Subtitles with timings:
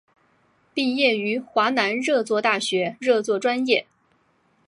[0.73, 3.85] 毕业于华南热作大学热作专业。